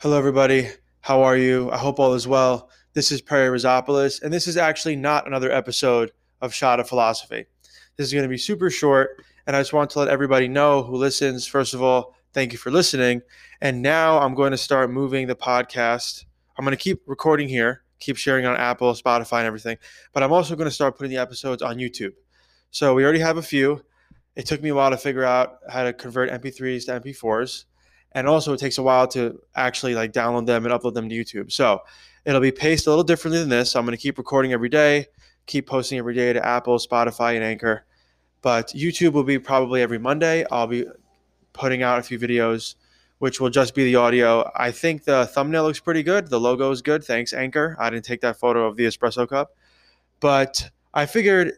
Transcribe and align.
Hello, 0.00 0.18
everybody. 0.18 0.68
How 1.00 1.22
are 1.22 1.38
you? 1.38 1.70
I 1.70 1.78
hope 1.78 1.98
all 1.98 2.12
is 2.12 2.28
well. 2.28 2.68
This 2.92 3.10
is 3.10 3.22
Perry 3.22 3.48
Rizopoulos, 3.48 4.20
and 4.20 4.30
this 4.30 4.46
is 4.46 4.58
actually 4.58 4.94
not 4.94 5.26
another 5.26 5.50
episode 5.50 6.12
of 6.42 6.52
Shot 6.52 6.80
of 6.80 6.86
Philosophy. 6.86 7.46
This 7.96 8.06
is 8.06 8.12
going 8.12 8.22
to 8.22 8.28
be 8.28 8.36
super 8.36 8.68
short, 8.68 9.24
and 9.46 9.56
I 9.56 9.60
just 9.60 9.72
want 9.72 9.88
to 9.92 9.98
let 9.98 10.08
everybody 10.08 10.48
know 10.48 10.82
who 10.82 10.96
listens. 10.96 11.46
First 11.46 11.72
of 11.72 11.82
all, 11.82 12.14
thank 12.34 12.52
you 12.52 12.58
for 12.58 12.70
listening. 12.70 13.22
And 13.62 13.80
now 13.80 14.18
I'm 14.18 14.34
going 14.34 14.50
to 14.50 14.58
start 14.58 14.90
moving 14.90 15.28
the 15.28 15.34
podcast. 15.34 16.26
I'm 16.58 16.66
going 16.66 16.76
to 16.76 16.82
keep 16.82 17.00
recording 17.06 17.48
here, 17.48 17.82
keep 17.98 18.18
sharing 18.18 18.44
on 18.44 18.54
Apple, 18.54 18.92
Spotify, 18.92 19.38
and 19.38 19.46
everything, 19.46 19.78
but 20.12 20.22
I'm 20.22 20.32
also 20.32 20.56
going 20.56 20.68
to 20.68 20.74
start 20.74 20.98
putting 20.98 21.10
the 21.10 21.22
episodes 21.22 21.62
on 21.62 21.78
YouTube. 21.78 22.12
So 22.70 22.92
we 22.92 23.02
already 23.02 23.20
have 23.20 23.38
a 23.38 23.42
few. 23.42 23.82
It 24.34 24.44
took 24.44 24.62
me 24.62 24.68
a 24.68 24.74
while 24.74 24.90
to 24.90 24.98
figure 24.98 25.24
out 25.24 25.56
how 25.70 25.84
to 25.84 25.94
convert 25.94 26.30
MP3s 26.30 26.84
to 26.84 27.00
MP4s 27.00 27.64
and 28.16 28.26
also 28.26 28.54
it 28.54 28.58
takes 28.58 28.78
a 28.78 28.82
while 28.82 29.06
to 29.06 29.38
actually 29.54 29.94
like 29.94 30.10
download 30.10 30.46
them 30.46 30.64
and 30.64 30.74
upload 30.74 30.94
them 30.94 31.06
to 31.06 31.14
YouTube. 31.14 31.52
So 31.52 31.82
it'll 32.24 32.40
be 32.40 32.50
paced 32.50 32.86
a 32.86 32.90
little 32.90 33.04
differently 33.04 33.38
than 33.38 33.50
this. 33.50 33.70
So 33.70 33.78
I'm 33.78 33.84
going 33.84 33.96
to 33.96 34.00
keep 34.00 34.16
recording 34.16 34.54
every 34.54 34.70
day, 34.70 35.06
keep 35.44 35.66
posting 35.66 35.98
every 35.98 36.14
day 36.14 36.32
to 36.32 36.44
Apple, 36.44 36.78
Spotify, 36.78 37.34
and 37.34 37.44
Anchor. 37.44 37.84
But 38.40 38.68
YouTube 38.68 39.12
will 39.12 39.22
be 39.22 39.38
probably 39.38 39.82
every 39.82 39.98
Monday. 39.98 40.46
I'll 40.50 40.66
be 40.66 40.86
putting 41.52 41.82
out 41.82 41.98
a 41.98 42.02
few 42.02 42.18
videos, 42.18 42.76
which 43.18 43.38
will 43.38 43.50
just 43.50 43.74
be 43.74 43.84
the 43.84 43.96
audio. 43.96 44.50
I 44.56 44.70
think 44.70 45.04
the 45.04 45.26
thumbnail 45.26 45.64
looks 45.64 45.80
pretty 45.80 46.02
good. 46.02 46.28
The 46.28 46.40
logo 46.40 46.70
is 46.70 46.80
good. 46.80 47.04
Thanks, 47.04 47.34
Anchor. 47.34 47.76
I 47.78 47.90
didn't 47.90 48.06
take 48.06 48.22
that 48.22 48.38
photo 48.38 48.66
of 48.66 48.78
the 48.78 48.86
espresso 48.86 49.28
cup, 49.28 49.54
but 50.20 50.70
I 50.94 51.04
figured 51.04 51.52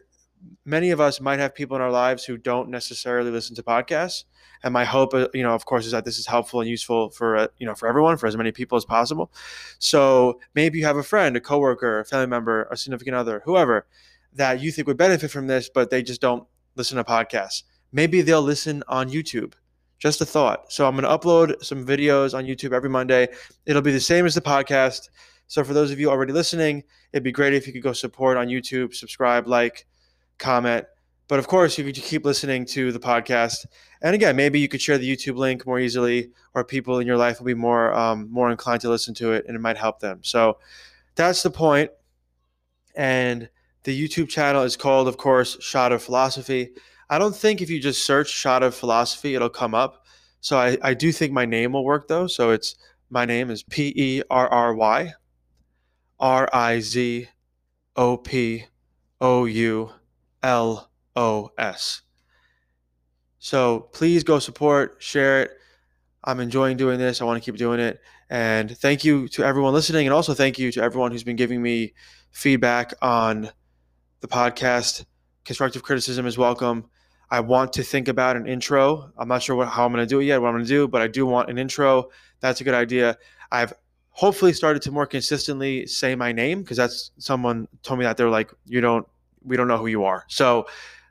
many 0.65 0.91
of 0.91 0.99
us 0.99 1.19
might 1.19 1.39
have 1.39 1.55
people 1.55 1.75
in 1.75 1.81
our 1.81 1.91
lives 1.91 2.25
who 2.25 2.37
don't 2.37 2.69
necessarily 2.69 3.31
listen 3.31 3.55
to 3.55 3.63
podcasts. 3.63 4.23
And 4.63 4.73
my 4.73 4.85
hope 4.85 5.13
uh, 5.13 5.27
you 5.33 5.43
know 5.43 5.53
of 5.53 5.65
course 5.65 5.85
is 5.85 5.91
that 5.91 6.05
this 6.05 6.17
is 6.17 6.27
helpful 6.27 6.61
and 6.61 6.69
useful 6.69 7.09
for 7.09 7.37
uh, 7.37 7.47
you 7.57 7.65
know 7.65 7.75
for 7.75 7.87
everyone 7.87 8.17
for 8.17 8.27
as 8.27 8.35
many 8.35 8.51
people 8.51 8.77
as 8.77 8.85
possible. 8.85 9.31
So 9.79 10.39
maybe 10.53 10.79
you 10.79 10.85
have 10.85 10.97
a 10.97 11.03
friend 11.03 11.35
a 11.35 11.41
coworker 11.41 11.99
a 11.99 12.05
family 12.05 12.27
member 12.27 12.67
a 12.71 12.77
significant 12.77 13.15
other 13.15 13.41
whoever 13.45 13.85
that 14.33 14.61
you 14.61 14.71
think 14.71 14.87
would 14.87 14.97
benefit 14.97 15.31
from 15.31 15.47
this 15.47 15.69
but 15.69 15.89
they 15.89 16.03
just 16.03 16.21
don't 16.21 16.45
listen 16.75 16.97
to 16.97 17.03
podcasts. 17.03 17.63
Maybe 17.91 18.21
they'll 18.21 18.41
listen 18.41 18.83
on 18.87 19.09
youtube. 19.09 19.53
Just 19.97 20.21
a 20.21 20.25
thought. 20.25 20.71
So 20.71 20.87
i'm 20.87 20.95
going 20.95 21.03
to 21.03 21.17
upload 21.17 21.63
some 21.63 21.85
videos 21.85 22.37
on 22.37 22.45
youtube 22.45 22.73
every 22.73 22.89
monday. 22.89 23.29
It'll 23.65 23.81
be 23.81 23.93
the 23.93 23.99
same 23.99 24.25
as 24.25 24.35
the 24.35 24.41
podcast. 24.41 25.09
So 25.47 25.63
for 25.63 25.73
those 25.73 25.89
of 25.89 25.99
you 25.99 26.09
already 26.09 26.33
listening 26.33 26.83
it'd 27.13 27.23
be 27.23 27.31
great 27.31 27.53
if 27.53 27.65
you 27.65 27.73
could 27.73 27.81
go 27.81 27.93
support 27.93 28.37
on 28.37 28.47
youtube 28.47 28.93
subscribe 28.93 29.47
like 29.47 29.87
comment. 30.39 30.85
But 31.27 31.37
of 31.37 31.47
course, 31.47 31.77
you 31.77 31.85
could 31.85 31.95
keep 31.95 32.25
listening 32.25 32.65
to 32.67 32.91
the 32.91 32.99
podcast. 32.99 33.67
And 34.01 34.15
again, 34.15 34.35
maybe 34.35 34.59
you 34.59 34.67
could 34.67 34.81
share 34.81 34.97
the 34.97 35.15
YouTube 35.15 35.37
link 35.37 35.65
more 35.67 35.79
easily, 35.79 36.31
or 36.55 36.63
people 36.63 36.97
in 36.97 37.05
your 37.05 37.17
life 37.17 37.39
will 37.39 37.45
be 37.45 37.53
more 37.53 37.93
um, 37.93 38.27
more 38.31 38.49
inclined 38.49 38.81
to 38.81 38.89
listen 38.89 39.13
to 39.15 39.33
it, 39.33 39.45
and 39.47 39.55
it 39.55 39.59
might 39.59 39.77
help 39.77 39.99
them. 39.99 40.19
So 40.23 40.57
that's 41.15 41.43
the 41.43 41.51
point. 41.51 41.91
And 42.95 43.49
the 43.83 44.07
YouTube 44.07 44.29
channel 44.29 44.63
is 44.63 44.75
called, 44.75 45.07
of 45.07 45.17
course, 45.17 45.61
Shot 45.61 45.91
of 45.91 46.01
Philosophy. 46.01 46.71
I 47.09 47.19
don't 47.19 47.35
think 47.35 47.61
if 47.61 47.69
you 47.69 47.79
just 47.79 48.03
search 48.03 48.29
Shot 48.29 48.63
of 48.63 48.73
Philosophy, 48.73 49.35
it'll 49.35 49.49
come 49.49 49.75
up. 49.75 50.05
So 50.41 50.57
I, 50.57 50.77
I 50.81 50.93
do 50.93 51.11
think 51.11 51.31
my 51.31 51.45
name 51.45 51.73
will 51.73 51.83
work 51.83 52.07
though. 52.07 52.27
So 52.27 52.51
it's 52.51 52.75
my 53.09 53.25
name 53.25 53.49
is 53.49 53.63
P 53.63 53.93
E 53.95 54.23
R 54.29 54.47
R 54.47 54.73
Y 54.73 55.13
R 56.19 56.49
I 56.53 56.79
Z 56.79 57.29
O 57.95 58.17
P 58.17 58.65
O 59.21 59.45
U 59.45 59.91
L 60.43 60.89
O 61.15 61.51
S. 61.57 62.01
So 63.39 63.89
please 63.93 64.23
go 64.23 64.39
support, 64.39 64.97
share 64.99 65.43
it. 65.43 65.51
I'm 66.23 66.39
enjoying 66.39 66.77
doing 66.77 66.99
this. 66.99 67.21
I 67.21 67.25
want 67.25 67.41
to 67.41 67.51
keep 67.51 67.57
doing 67.57 67.79
it. 67.79 68.01
And 68.29 68.77
thank 68.77 69.03
you 69.03 69.27
to 69.29 69.43
everyone 69.43 69.73
listening. 69.73 70.05
And 70.05 70.13
also 70.13 70.33
thank 70.33 70.59
you 70.59 70.71
to 70.73 70.83
everyone 70.83 71.11
who's 71.11 71.23
been 71.23 71.37
giving 71.37 71.61
me 71.61 71.93
feedback 72.31 72.93
on 73.01 73.49
the 74.19 74.27
podcast. 74.27 75.05
Constructive 75.45 75.81
criticism 75.81 76.25
is 76.25 76.37
welcome. 76.37 76.85
I 77.31 77.39
want 77.39 77.73
to 77.73 77.83
think 77.83 78.07
about 78.07 78.35
an 78.35 78.47
intro. 78.47 79.11
I'm 79.17 79.27
not 79.27 79.41
sure 79.41 79.55
what, 79.55 79.69
how 79.69 79.85
I'm 79.85 79.93
going 79.93 80.03
to 80.03 80.09
do 80.09 80.19
it 80.19 80.25
yet, 80.25 80.41
what 80.41 80.49
I'm 80.49 80.55
going 80.55 80.65
to 80.65 80.69
do, 80.69 80.87
but 80.87 81.01
I 81.01 81.07
do 81.07 81.25
want 81.25 81.49
an 81.49 81.57
intro. 81.57 82.09
That's 82.39 82.59
a 82.59 82.63
good 82.63 82.73
idea. 82.73 83.17
I've 83.51 83.73
hopefully 84.09 84.51
started 84.51 84.81
to 84.83 84.91
more 84.91 85.05
consistently 85.05 85.87
say 85.87 86.15
my 86.15 86.31
name 86.31 86.61
because 86.61 86.77
that's 86.77 87.11
someone 87.17 87.67
told 87.83 87.99
me 87.99 88.05
that 88.05 88.17
they're 88.17 88.29
like, 88.29 88.51
you 88.65 88.81
don't 88.81 89.07
we 89.43 89.57
don't 89.57 89.67
know 89.67 89.77
who 89.77 89.87
you 89.87 90.03
are. 90.03 90.25
So 90.27 90.67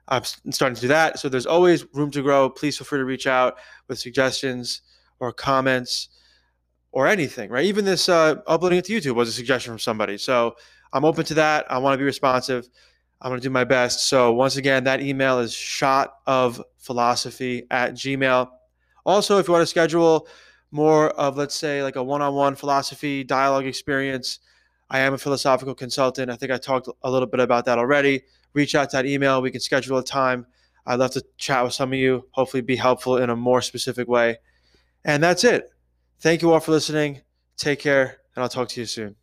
I'm 0.08 0.22
starting 0.24 0.74
to 0.76 0.80
do 0.80 0.88
that. 0.88 1.18
So 1.18 1.28
there's 1.28 1.46
always 1.46 1.84
room 1.94 2.10
to 2.12 2.22
grow. 2.22 2.48
Please 2.48 2.78
feel 2.78 2.86
free 2.86 2.98
to 2.98 3.04
reach 3.04 3.26
out 3.26 3.58
with 3.88 3.98
suggestions 3.98 4.82
or 5.20 5.32
comments 5.32 6.08
or 6.92 7.06
anything, 7.06 7.50
right? 7.50 7.66
Even 7.66 7.84
this 7.84 8.08
uh, 8.08 8.36
uploading 8.46 8.78
it 8.78 8.86
to 8.86 8.92
YouTube 8.92 9.14
was 9.14 9.28
a 9.28 9.32
suggestion 9.32 9.72
from 9.72 9.78
somebody. 9.78 10.16
So 10.16 10.56
I'm 10.92 11.04
open 11.04 11.24
to 11.26 11.34
that. 11.34 11.70
I 11.70 11.78
want 11.78 11.94
to 11.94 11.98
be 11.98 12.04
responsive. 12.04 12.68
I'm 13.20 13.30
going 13.30 13.40
to 13.40 13.46
do 13.46 13.50
my 13.50 13.64
best. 13.64 14.08
So 14.08 14.32
once 14.32 14.56
again, 14.56 14.84
that 14.84 15.00
email 15.00 15.40
is 15.40 15.52
shot 15.52 16.14
of 16.26 16.62
philosophy 16.78 17.64
at 17.70 17.92
gmail. 17.94 18.48
Also, 19.04 19.38
if 19.38 19.48
you 19.48 19.52
want 19.52 19.62
to 19.62 19.66
schedule 19.66 20.28
more 20.70 21.10
of, 21.10 21.36
let's 21.36 21.54
say, 21.54 21.82
like 21.82 21.96
a 21.96 22.02
one 22.02 22.22
on 22.22 22.34
one 22.34 22.54
philosophy 22.54 23.24
dialogue 23.24 23.66
experience, 23.66 24.38
I 24.90 25.00
am 25.00 25.14
a 25.14 25.18
philosophical 25.18 25.74
consultant. 25.74 26.30
I 26.30 26.36
think 26.36 26.50
I 26.50 26.58
talked 26.58 26.88
a 27.02 27.10
little 27.10 27.28
bit 27.28 27.40
about 27.40 27.66
that 27.66 27.78
already. 27.78 28.22
Reach 28.54 28.74
out 28.74 28.90
to 28.90 28.96
that 28.96 29.06
email. 29.06 29.42
We 29.42 29.50
can 29.50 29.60
schedule 29.60 29.98
a 29.98 30.04
time. 30.04 30.46
I'd 30.86 30.98
love 30.98 31.10
to 31.12 31.24
chat 31.36 31.62
with 31.64 31.74
some 31.74 31.92
of 31.92 31.98
you, 31.98 32.26
hopefully, 32.30 32.62
be 32.62 32.76
helpful 32.76 33.18
in 33.18 33.28
a 33.28 33.36
more 33.36 33.60
specific 33.60 34.08
way. 34.08 34.38
And 35.04 35.22
that's 35.22 35.44
it. 35.44 35.70
Thank 36.20 36.42
you 36.42 36.52
all 36.52 36.60
for 36.60 36.72
listening. 36.72 37.20
Take 37.56 37.80
care, 37.80 38.18
and 38.34 38.42
I'll 38.42 38.48
talk 38.48 38.68
to 38.70 38.80
you 38.80 38.86
soon. 38.86 39.16